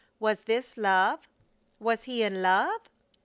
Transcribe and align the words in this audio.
Was 0.19 0.41
this 0.41 0.77
love? 0.77 1.27
Was 1.79 2.01
he 2.01 2.23
in 2.23 2.41
love? 2.41 2.81